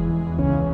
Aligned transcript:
Música 0.00 0.69